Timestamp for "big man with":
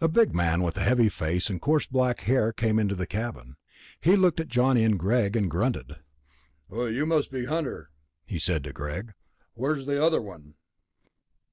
0.06-0.76